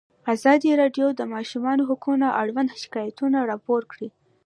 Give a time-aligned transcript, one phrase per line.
[0.33, 4.09] ازادي راډیو د د ماشومانو حقونه اړوند شکایتونه راپور کړي.